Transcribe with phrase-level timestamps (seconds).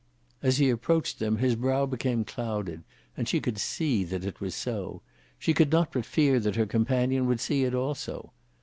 [0.41, 2.81] As he approached them his brow became clouded,
[3.15, 5.03] and she could see that it was so.
[5.37, 8.33] She could not but fear that her companion would see it also.